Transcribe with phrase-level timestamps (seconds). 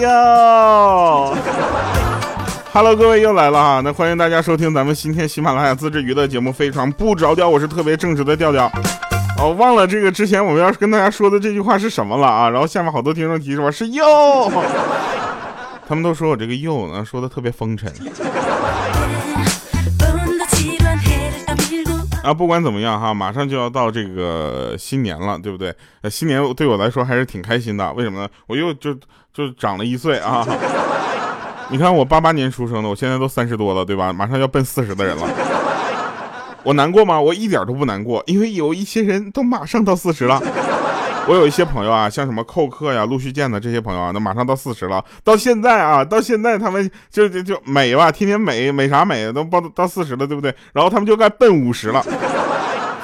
[0.00, 1.36] 哟
[2.72, 8.70] ，Hello，各位又来了哈，那欢迎大家收听咱们今天喜马拉雅自制娱乐节目《非常不着调》，我是特别正直的调调。
[9.38, 12.48] 哦，忘了这个之前我们要跟大家说的这句话是什么了啊？
[12.48, 14.02] 然后下面好多听众提示我是又，
[15.86, 17.92] 他们都说我这个又呢说的特别风尘。
[22.24, 25.74] 啊，不管怎么样哈，马上就要到这个新年了，对不对？
[26.02, 27.92] 呃，新年对我来说还是挺开心的。
[27.94, 28.28] 为什么呢？
[28.46, 28.94] 我又就
[29.32, 30.46] 就长了一岁啊！
[31.70, 34.12] 你看我八八年出生的，我现在都三十多了，对吧？
[34.12, 35.26] 马上要奔四十的人了。
[36.62, 37.18] 我难过吗？
[37.18, 40.38] 我一点都不难过，因为有一些人都马上到四十了。
[41.30, 45.04] 我有一些朋友啊，像什么寇克呀、陆续建的这些朋友啊，那马上到四十了。
[45.22, 50.52] 到现在啊，到现在他们就就就美吧，天天美美啥美，都报到四十了，对不对？
[50.72, 52.02] 然后他们就该奔五十了。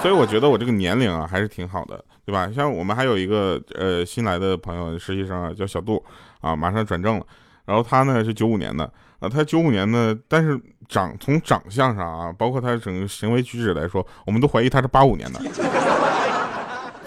[0.02, 2.50] 所以我觉得我这个年龄啊，还是挺好的，对吧？
[2.52, 6.04] 像我们还有一个呃新来的朋友实习生啊，叫小杜
[6.40, 7.26] 啊，马上转正了。
[7.64, 15.40] 然后他呢是九五年的啊，他九五年的，但是长从长相上啊，包括他整个行为举止来说，我们都怀疑他是八五年的。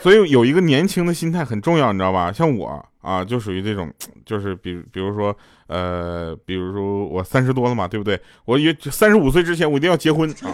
[0.01, 2.31] 所以有一个年轻的心态很重要，你知道吧？
[2.31, 3.91] 像我啊，就属于这种，
[4.25, 5.35] 就是比比如说，
[5.67, 8.19] 呃，比如说我三十多了嘛，对不对？
[8.45, 10.51] 我约三十五岁之前我一定要结婚啊，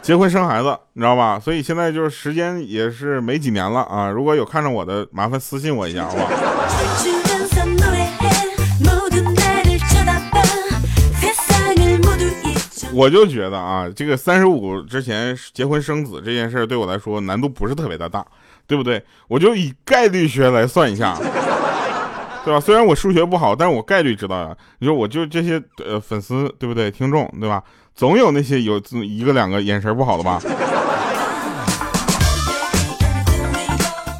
[0.00, 1.40] 结婚生孩子，你知道吧？
[1.40, 4.08] 所以现在就是时间也是没几年了啊。
[4.08, 7.27] 如果有看上我的，麻烦私信我一下，好不好？
[12.92, 18.26] 我就觉得啊，这个三十五之前结婚生子这件事对我来说难度不是特别的大，
[18.66, 19.02] 对不对？
[19.28, 21.16] 我就以概率学来算一下，
[22.44, 22.58] 对吧？
[22.58, 24.56] 虽然我数学不好，但是我概率知道呀。
[24.78, 26.90] 你说我就这些呃粉丝，对不对？
[26.90, 27.62] 听众，对吧？
[27.94, 30.40] 总有那些有一个两个眼神不好的吧？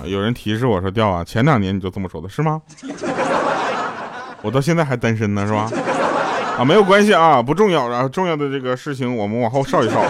[0.05, 2.63] 有人提示我说：“掉啊，前两年你就这么说的是吗？”
[4.41, 5.71] 我到现在还单身呢，是吧？
[6.59, 7.89] 啊，没有关系啊，不重要。
[7.89, 10.01] 然后重要的这个事情，我们往后稍一稍。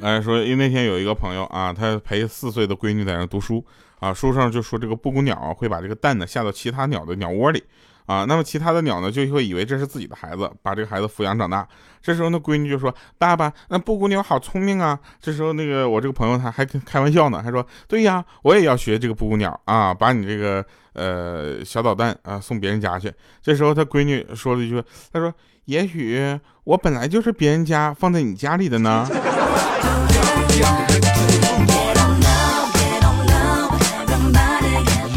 [0.00, 3.64] 哎，说，因为那天有一个朋友啊，他陪四岁的闺女在那读书
[3.98, 7.60] 啊，书上就说这个布谷鸟会把这个蛋呢下到其他鸟的鸟窝里。
[8.06, 11.66] 啊，那么其他的鸟呢，就会以为这是自己的孩子，把这个孩子抚养长大。
[12.02, 20.64] 这时候，那闺女就说：“爸爸，那布谷鸟好聪明啊！”这时候，那个我这个朋友他还开玩笑呢，还说：“对呀，我也要学这个布谷鸟啊，把你这个
[20.94, 24.82] 呃小导弹啊送别人家去。”这时候，他闺女说了一句
[25.12, 25.32] ：“他说，
[25.66, 29.06] 也许我本来就是别人家放在你家里的呢。”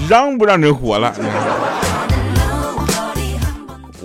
[0.07, 1.12] 让不让人活了？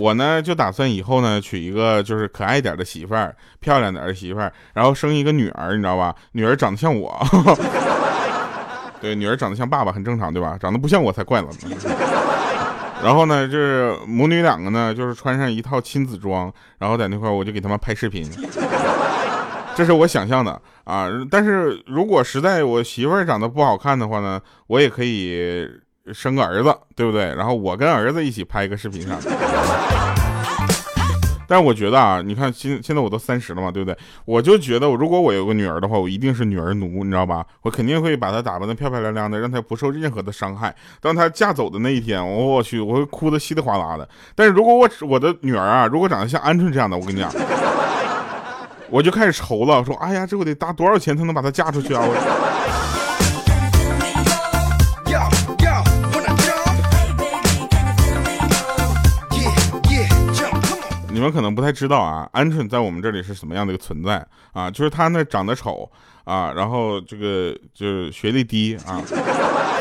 [0.00, 6.14] 我呢就打算以后呢娶一个就是可爱点的媳妇儿，漂亮点的媳妇儿，然后生一个女儿，你知道吧？
[6.32, 7.14] 女儿长得像我，
[9.00, 10.56] 对，女儿长得像爸爸很正常，对吧？
[10.58, 11.48] 长得不像我才怪了。
[13.02, 18.26] 然后呢，就是母女两个呢，就是穿上一套亲子装，然后在那块我就给他们拍视频，
[19.74, 21.08] 这是我想象的啊。
[21.30, 25.68] 但是如果实在我媳妇儿长得不好看的话呢，我也可以。
[26.12, 27.34] 生个儿子，对不对？
[27.34, 29.18] 然后我跟儿子一起拍一个视频上。
[31.46, 33.98] 但是我觉得啊，你看现现在我都三十了嘛，对不对？
[34.24, 37.44] 我就觉得，如果我有个女儿的话，我一定是女儿奴，你知道吧？
[37.62, 40.72] 我肯定会把她打扮的漂漂亮亮的，让她不受任何的伤害。
[41.00, 44.08] 当她嫁走的那一天，我去，我会哭的稀里哗啦的。
[44.36, 47.28] 但是如果我我的女儿啊，如果长得像鹌鹑这样的，我跟你讲，
[48.88, 52.00] 我就开始愁了，说，哎呀，这我得搭多少钱才能把她嫁出去啊？
[52.00, 52.59] 我。
[61.20, 64.70] 你们可能不太知道啊，鹌鹑在我们这里是什么样的一个存在啊？
[64.70, 65.86] 就是它呢长得丑
[66.24, 69.02] 啊，然后这个就是学历低啊，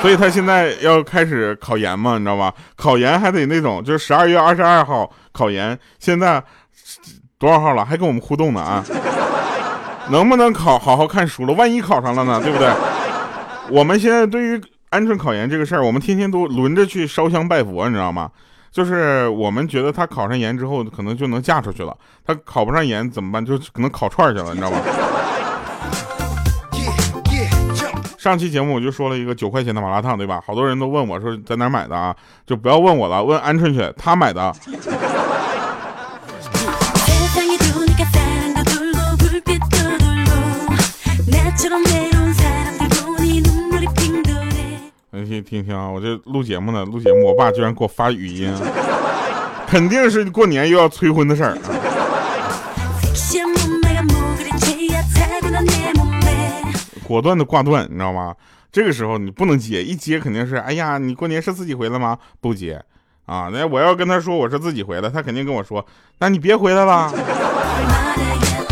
[0.01, 2.53] 所以他现在要开始考研嘛，你知道吧？
[2.75, 6.43] 考研还得那种，就是十二月二十二号考研，现在
[7.37, 7.85] 多少号了？
[7.85, 8.83] 还跟我们互动呢啊？
[10.09, 11.53] 能不能考好好看书了？
[11.53, 12.41] 万一考上了呢？
[12.43, 12.69] 对不对？
[13.69, 14.57] 我们现在对于
[14.91, 18.29] 鹌鹑考研这个事儿，我们天天都轮着去烧香拜佛，你知道吗？
[18.71, 21.95] 就是我们觉得他考上研之后，可能就能嫁出去了。
[22.25, 23.45] 他考不上研怎么办？
[23.45, 24.77] 就可能烤串去了，你知道吗？
[28.17, 30.43] 上期节目我就说了一个九块钱的麻辣烫，对吧？
[30.45, 32.13] 好多人都问我说在哪买的啊？
[32.45, 34.53] 就不要问我了，问鹌鹑去，他买的。
[45.49, 45.89] 听听听啊！
[45.89, 48.53] 我这录节目呢，录节目，我爸居然给我发语音，
[49.65, 51.57] 肯定是过年又要催婚的事儿。
[57.03, 58.35] 果断的挂断，你知道吗？
[58.71, 62.15] 这个时候你不能接，一接肯定是，哎呀，你过年是自己回来吗？
[62.39, 62.79] 不接，
[63.25, 65.83] 啊，那我要跟他说我是自己回来，他肯定跟我说，
[66.19, 67.11] 那你别回来了。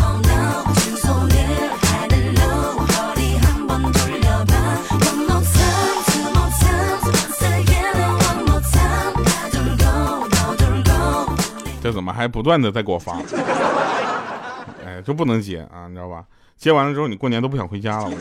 [11.87, 13.13] 这怎么还不断的在给我发？
[14.85, 16.25] 哎，就不能接啊，你知道吧？
[16.57, 18.11] 接完了之后，你过年都不想回家了。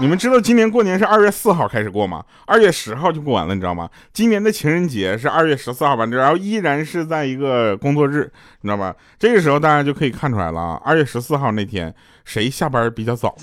[0.00, 2.24] 你们知道今年过年是二月四号开始过吗？
[2.44, 3.88] 二月十号就过完了，你知道吗？
[4.12, 6.04] 今年的情人节是二月十四号吧？
[6.06, 8.28] 然后依然是在一个工作日，
[8.62, 8.92] 你知道吧？
[9.20, 11.94] 这个时候大家就可以看出来了啊，二月十四号那天
[12.24, 13.36] 谁下班比较早？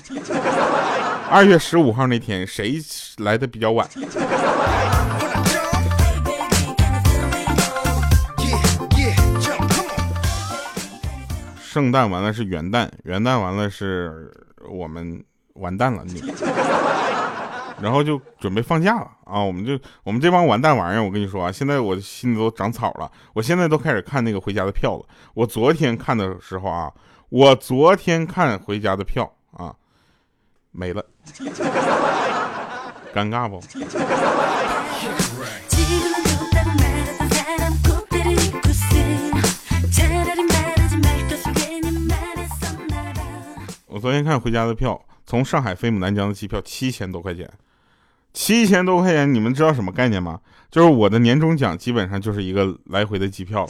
[1.32, 2.78] 二月十五号那天谁
[3.16, 3.88] 来的比较晚？
[11.70, 14.28] 圣诞完了是元旦，元旦完了是
[14.68, 15.22] 我们
[15.54, 16.20] 完蛋了，你，
[17.80, 19.40] 然后就准备放假了啊！
[19.40, 25.04] 我们就我们这帮完蛋玩意儿，我跟你说啊，现在我心里都长草了，我现在都开始看那个回家的票了。
[25.32, 26.92] 我昨天看的时候啊，
[27.28, 29.72] 我昨天看回家的票啊，
[30.72, 31.04] 没了，
[33.14, 33.62] 尴尬不？
[44.00, 47.48] 昨天看回家的票，从上海飞牡丹江的机票七千多块钱，
[48.32, 50.40] 七千多块钱，你们知道什么概念吗？
[50.70, 53.68] 就是我的年终奖基本上就是一个来回的机票。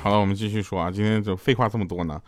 [0.00, 2.20] 好了，我们继续说啊，今天怎么废话这么多呢？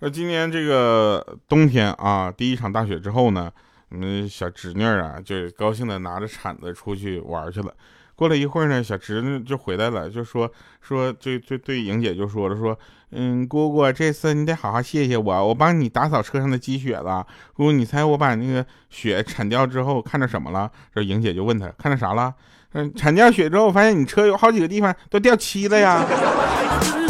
[0.00, 3.50] 那今年这个冬天啊，第一场大雪之后呢，
[3.88, 7.72] 我们小侄女啊，就高兴的拿着铲子出去玩去了。
[8.18, 10.50] 过了一会儿呢，小侄子就回来了，就说
[10.80, 12.76] 说，就就对莹姐就说了，说，
[13.12, 17.24] 嗯，姑姑，这次你得好好谢谢我，我帮你打扫车上的积雪了。
[17.54, 20.68] 姑姑，你猜我把那个雪铲掉之后看着什么了？
[20.92, 22.34] 这莹姐就问他看着啥了？
[22.72, 26.04] 嗯，铲掉雪之后，发现你车有好几个地方都掉漆了呀。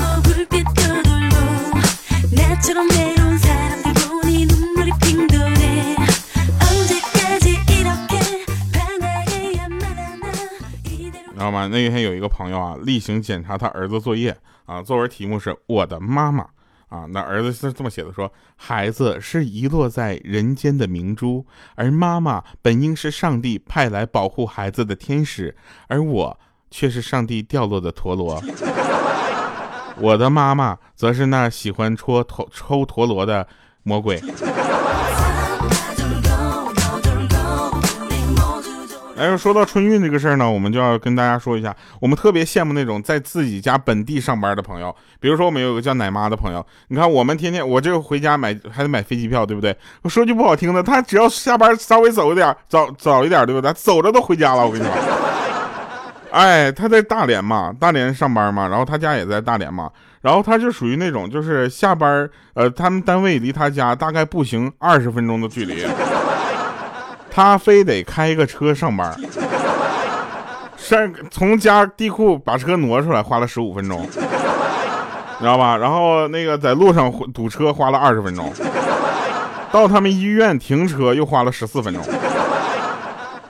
[11.39, 11.69] 知道吗？
[11.69, 14.37] 那天有一个朋友啊，例行检查他儿子作业
[14.67, 16.43] 啊，作文题目是我的妈妈
[16.89, 17.07] 啊。
[17.11, 21.47] 那儿子是这么写的：说孩子是遗落在人间的明珠，
[21.77, 25.57] 而妈妈本应是上帝派来保护孩子的天使，
[25.87, 26.37] 而我
[26.73, 28.43] 却是上帝掉落的陀螺。
[30.01, 33.47] 我的妈妈则是那喜欢戳陀抽陀螺的
[33.85, 34.21] 魔鬼。
[39.19, 44.95] 哎，说到春运这个事儿呢，我们就要跟大家说一下，我们特别羡慕那种在自己家本地上班的朋友。
[45.19, 49.77] 比如说，我们有个叫奶妈的朋友，你看我们天天，我这个回家买还得买飞机票，对不对？
[50.03, 53.73] 我说句不好听的，他只要下班稍微走一点，早早一点，对不对？
[53.73, 54.93] 走着都回家了，我跟你说。
[56.31, 65.85] 哎，他在大连嘛，大连上班嘛，然后他家也在大连嘛，然后他就属于那种，就是下班，呃，他们单位离他家大概步行二十分钟的距离。
[67.39, 69.17] 他非得开个车上班，
[70.77, 75.77] 上从家地库把车挪出来花了十五分钟，你知道吧？
[75.77, 78.53] 然后那个在路上堵车花了二十分钟，
[79.71, 82.03] 到他们医院停车又花了十四分钟。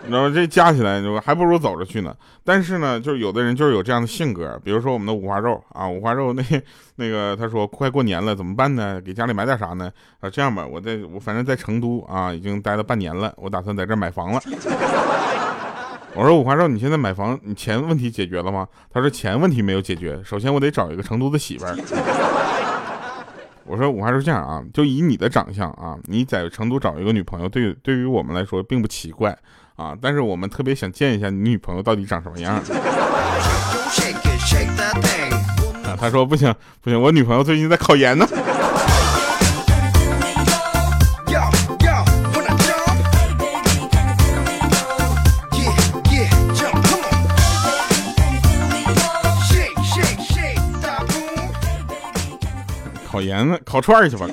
[0.08, 2.14] 然后这加起来就还不如走着去呢。
[2.42, 6.42] 但是呢，就是有的人就是有这样的性格，比如说我们的五花肉啊，五花肉那
[6.96, 9.00] 那个他说快过年了怎么办呢？
[9.00, 9.92] 给家里买点啥呢？
[10.20, 14.40] 啊，这样吧，我在我反正在成都啊，已经待了半年了，我打算在这买房了。
[16.14, 18.66] 我说五花肉，你现在买房，你钱问题解决了吗？
[18.90, 21.76] 他说钱问题没有解决，首先我得找一个成都的媳妇儿。
[23.64, 29.36] 我说五花肉这样啊，就以你的长相啊，你在成都找一个女朋友，对对于我们来说并不奇怪。
[29.78, 29.94] 啊！
[30.02, 32.56] 但是我们特别想见一下你女朋友到底长什么样。
[35.84, 38.26] 啊，他说不行不行，我女朋友最近在考研呢。
[53.10, 53.58] 考研呢？
[53.64, 54.26] 烤串去吧，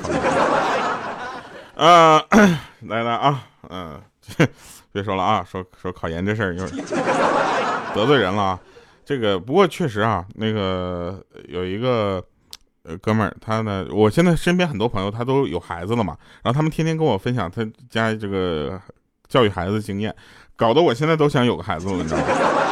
[1.75, 1.85] 烤。
[1.85, 2.21] 啊，
[2.81, 4.01] 来来啊，嗯。
[4.91, 8.59] 别说了啊，说说考研这事儿，一会儿得罪人了啊。
[9.03, 12.23] 这个不过确实啊，那个有一个
[12.83, 18.81] 呃哥们儿，他呢，我现在身边很多朋友他都有孩子了嘛，然后他们天天跟我分享他家这个
[19.27, 20.15] 教育孩子经验。
[20.55, 22.25] 搞得我现在都想有个孩子了，你知道吗？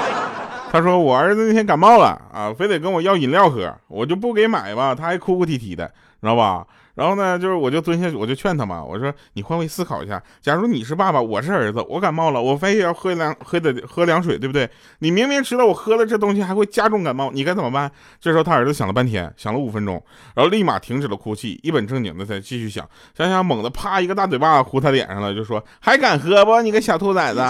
[0.71, 5.85] 他说我儿子那天感冒了啊，非得跟我要饮料喝，我就不给买吧，他还哭哭啼啼的，
[6.19, 6.65] 知道吧？
[6.95, 14.69] 然后呢，就是我就蹲下去，我就劝他嘛，我说你换位思考一下，假如你是爸爸，我是儿子，我感冒了，我非要喝凉喝的喝凉水，对不对？
[14.99, 17.91] 你明明知道我喝了这东西还会加重感冒，你该怎么办？
[18.21, 20.03] 这时候他儿子想了半天，想了五分钟，
[20.35, 26.61] 然后立马停止了哭泣，一本正经的在继续想，想想猛地啪一个大嘴巴呼他脸上了，就说还敢喝不？
[26.61, 27.41] 你个小兔崽子！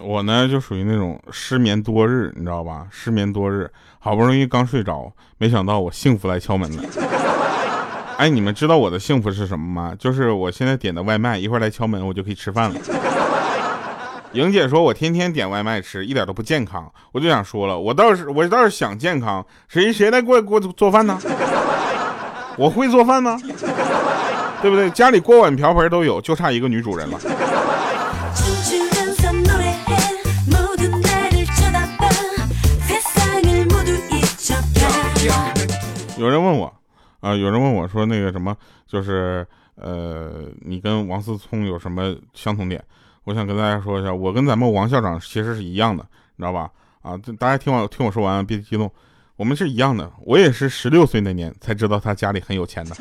[0.00, 2.86] 我呢就属于那种失眠多日，你知道吧？
[2.90, 6.82] 失眠多日，好不容易刚睡着，没想到我幸福来敲门了。
[8.16, 9.94] 哎，你们知道我的幸福是什么吗？
[9.98, 12.76] 就是我现在点的外卖，一会儿来敲门，我就可以吃饭了。
[14.32, 21.18] 莹姐说：“我天天点外卖吃，一点都不健康。”我就想说了，我倒是我倒是想健康，谁谁来给我给我做饭呢？
[22.56, 23.38] 我会做饭吗？
[24.62, 24.88] 对不对？
[24.90, 27.18] 家里锅碗瓢盆都有，就差一个女主人了。
[36.16, 36.72] 有人问我，
[37.20, 42.82] 啊，有人问我说那个什么，就是呃，你跟王思聪有什么相同点？
[43.24, 46.68] 我想跟大家说一下，我跟咱们王校长其实是一样的，你知道吧？
[47.02, 48.90] 啊，大家听我听我说完，别激动，
[49.36, 50.10] 我们是一样的。
[50.24, 52.96] 我也是十六岁那年才知道他家里很有钱的。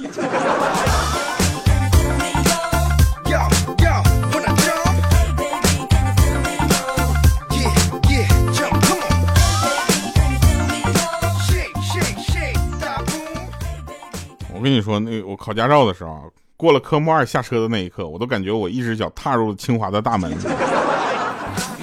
[14.54, 16.32] 我跟你说，那我考驾照的时候。
[16.62, 20.32] 过了科目二下车的那一刻，我都感觉我一只脚踏入了清华的大门，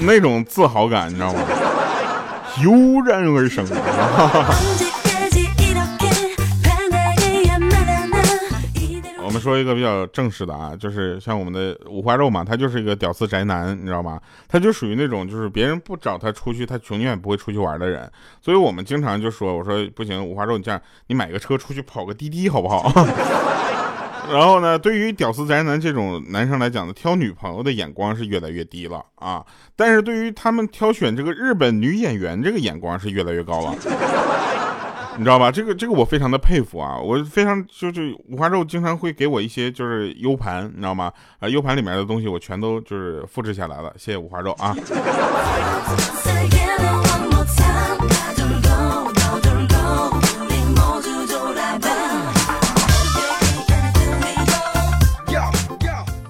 [0.03, 1.41] 那种自豪感，你知道吗？
[2.63, 2.71] 油
[3.05, 3.67] 然而生。
[9.25, 14.21] 我们说一个比较正式的啊，就是像我们的五花肉嘛，他就是一个屌丝宅男，你知道吗？
[14.47, 18.09] 他就属于那种就是别人不找他出去，他永远不会出去玩的人。
[18.41, 22.89] 所以我们经常就说，我说不行，五花肉，你这样，你买个车出去跑个滴滴好不好？
[24.31, 29.45] 然后呢，对于屌丝宅男这种男生来讲呢，挑女朋友的眼光是越来越低了啊。
[29.75, 33.75] 但是对于他们挑选这个日本女演员这个眼光是越来越高了，
[35.17, 35.51] 你知道吧？
[35.51, 41.13] 这个这个我非常的佩服啊，我非常就是五花肉经常会给我一些就是 U 盘，你知道吗？
[41.39, 44.77] 啊，U 盘里面的东西我全都就是复制下来了，谢谢五花肉啊。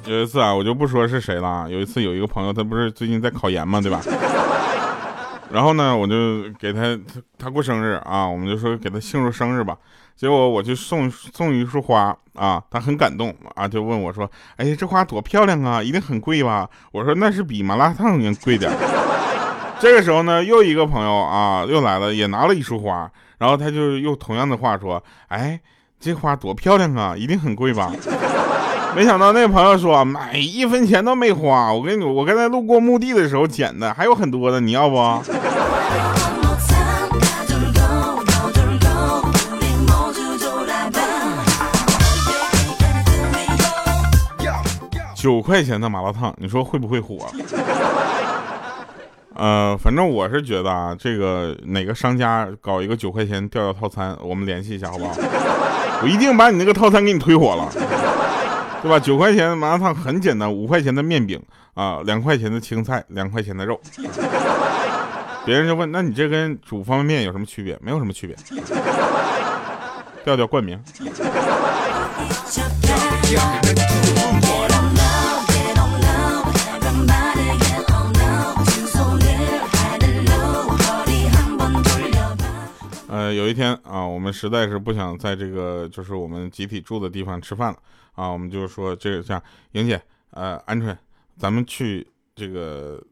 [0.08, 1.66] 有一次啊，我就不说是谁了。
[1.68, 4.00] 有一次有一个朋友，他不是最近在考研嘛，对吧？
[5.52, 6.98] 然后呢，我就给他
[7.38, 9.76] 他过生日啊，我们就说给他庆祝生日吧。
[10.16, 18.72] 结果我就送送一束花啊，他很感动啊，就问我说：“哎，这花多漂亮啊，一定很贵吧？”我说：“那是比麻辣烫要贵点。”
[19.78, 25.60] 这个时候呢，又一个朋友啊又来了，也拿了一束花，然后他就用同样的话说：“哎，
[26.00, 27.92] 这花多漂亮啊，一定很贵吧？”
[28.96, 35.22] 没想到那朋友说买一分钱都没花，我跟你我刚才路过墓地的时候捡的，还有很多的，你要不？
[45.14, 47.16] 九块钱的麻辣烫，你说会不会火？
[49.34, 55.14] 呃，反正我是觉得啊，这个哪个商家搞一个九块钱吊吊套餐，我们联系一下好不好？
[56.02, 57.68] 我一定把你那个套餐给你推火了。
[58.82, 58.98] 对吧？
[58.98, 61.42] 九块钱的麻辣烫很简单，五块钱的面饼
[61.74, 63.80] 啊，两块钱的青菜，两块钱的肉。
[65.44, 67.78] 别人就问，那你这跟煮方便面有什么区别？
[67.82, 68.36] 没有什么区别。
[70.24, 70.78] 调调冠名。
[83.18, 87.78] 呃，有一天啊，我们实在是不想在这个就是我们集体住的地方吃饭了
[88.14, 90.96] 啊，我们就说这个像莹姐，呃，鹌鹑，
[91.36, 92.06] 咱们去
[92.36, 93.02] 这个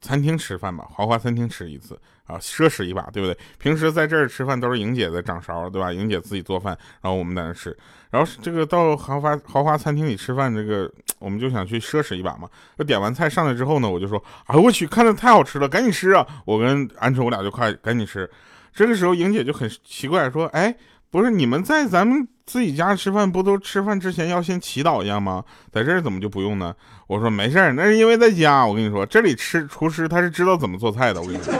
[0.00, 3.36] 餐厅吃饭吧，豪华餐厅吃一次啊，奢侈一把，对不对？
[3.58, 5.92] 平时在这儿吃饭都是莹姐在掌勺，对吧？
[5.92, 7.76] 莹姐自己做饭，然后我们在那吃，
[8.10, 12.48] 然后这个到豪华豪华餐厅里吃饭，这个我们就想去奢侈一把嘛。
[12.78, 16.26] 那点完菜上来之后呢，我就说，哎我去，看着太好吃了，赶紧吃啊！
[16.46, 18.30] 我跟鹌鹑我俩就快赶紧吃。
[18.74, 20.74] 这个时候，莹姐就很奇怪，说：“哎，
[21.10, 25.44] 不是你们在咱们自己家吃饭不都吃饭之前要先祈祷一下吗？
[25.72, 26.74] 在这儿怎么就不用呢？
[27.06, 28.66] 我说没事儿，那是因为在家。
[28.66, 31.20] 我跟你说，这里吃厨师他是知道怎么做菜的。
[31.20, 31.54] 我跟你说。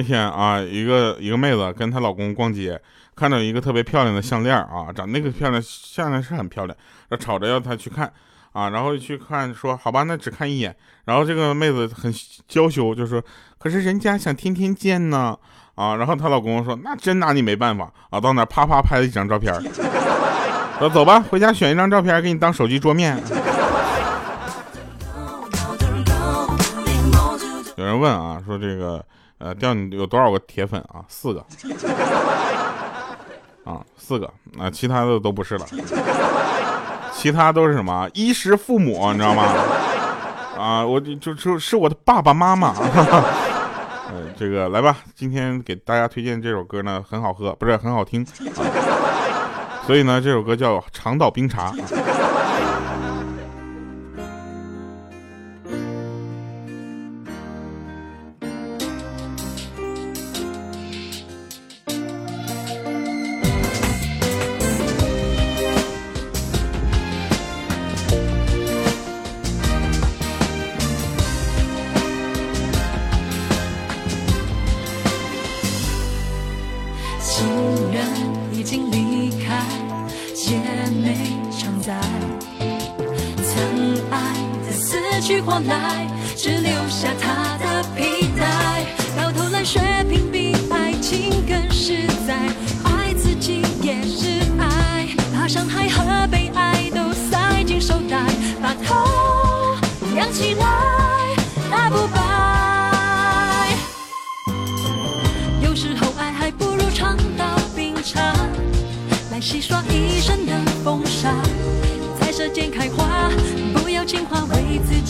[0.00, 2.80] 那天啊，一个一个妹子跟她老公逛街。
[3.14, 6.74] 看到一个特别漂亮的项链啊，长那个漂亮项链是很漂亮，
[7.10, 8.10] 那吵着要她去看
[8.52, 10.74] 啊，然后去看说好吧，那只看一眼。
[11.04, 12.10] 然后这个妹子很
[12.48, 13.22] 娇羞，就说
[13.58, 15.36] 可是人家想天天见呢
[15.74, 15.96] 啊。
[15.96, 19.52] 然后她老公说那真拿你没办法啊，到那啪啪拍了几张照片，
[20.78, 23.22] 说走吧，回家选一张照片给你当手机桌面。
[27.90, 29.04] 人问啊，说这个
[29.38, 31.04] 呃，掉你有多少个铁粉啊？
[31.08, 31.44] 四个。
[33.64, 34.26] 啊，四个，
[34.58, 35.66] 啊，其他的都不是了，
[37.12, 39.44] 其他都是什么衣食父母，你知道吗？
[40.58, 42.74] 啊，我就就是我的爸爸妈妈。
[44.10, 48.26] 呃，这个来吧，今天给大家推荐这首歌呢，很好喝，不是很好听，
[49.86, 51.72] 所以呢，这首歌叫长岛冰茶。
[51.72, 52.19] 来，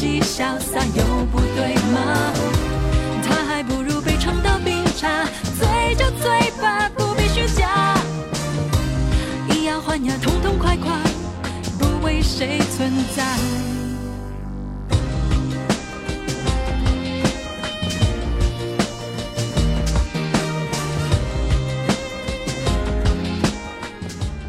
[0.01, 2.33] 己潇洒又不对吗？
[3.23, 5.27] 他还不如被长岛冰茶，
[5.59, 7.95] 醉就醉吧，不必虚假。
[9.51, 10.91] 以牙还牙，痛痛快快，
[11.79, 13.23] 不为谁存在。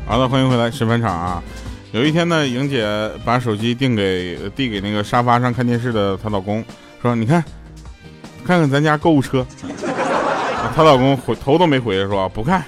[0.05, 1.43] 好的，欢迎回来，十分场啊。
[1.91, 2.87] 有一天呢，莹姐
[3.25, 6.63] 把手机递给递给那个沙发上看电视的她老公，
[7.01, 7.43] 说：“你看，
[8.45, 9.45] 看看咱家购物车。”
[10.73, 12.63] 她老公回头都没回，说：“不看。”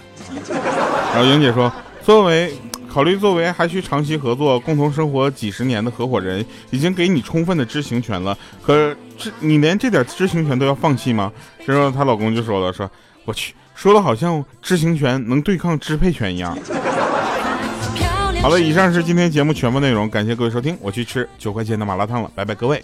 [1.16, 1.72] 然后莹姐说
[2.04, 2.54] ：“作为
[2.92, 11.32] 考虑作为还需长期合作、共同生活几十年的合伙人，已经给你充分的知情权了，可这你连这点知情权都要放弃吗？”
[11.66, 12.92] 这时候她老公就说了：“说
[13.24, 16.58] 我去，说的好像知情权能对抗支配权一样。”
[18.43, 20.77] 好了，以上是今天节目全部内容，感谢各位收听。
[20.82, 22.84] 我去吃九块钱的麻辣烫了，拜拜，各位。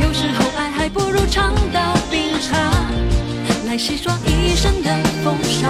[0.00, 2.56] 有时候爱还不如尝到冰茶，
[3.66, 5.68] 来洗刷一身的风沙，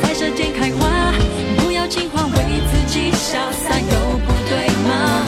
[0.00, 1.12] 在舌尖开花，
[1.58, 5.26] 不要情话为自己潇洒，又不对吗？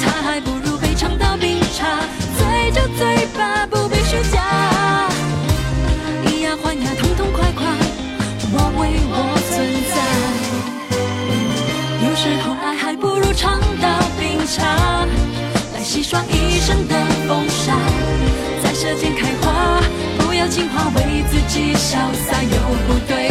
[0.00, 1.98] 他还不如被尝到冰茶，
[2.38, 4.53] 醉就醉吧，不必虚假。
[13.44, 13.86] 尝到
[14.18, 15.06] 冰茶
[15.74, 16.96] 来洗刷一身的
[17.28, 17.76] 风沙，
[18.62, 19.82] 在舌尖开花，
[20.18, 23.23] 不要情话为自己潇洒又不对。